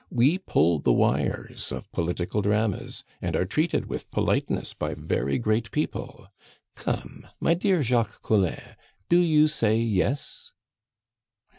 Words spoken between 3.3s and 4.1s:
are treated with